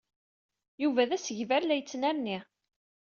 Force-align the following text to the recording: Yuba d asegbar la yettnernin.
Yuba 0.83 1.09
d 1.09 1.11
asegbar 1.17 1.63
la 1.65 1.75
yettnernin. 1.79 2.43